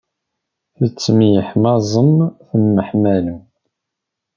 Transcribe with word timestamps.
Tettemyeḥmaẓem 0.77 2.13
temḥemmalem. 2.49 3.41